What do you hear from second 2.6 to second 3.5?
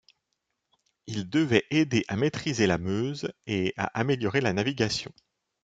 la Meuse